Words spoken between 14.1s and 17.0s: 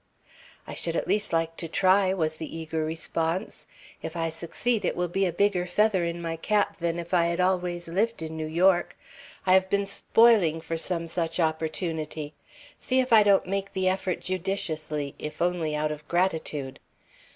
judiciously, if only out of gratitude."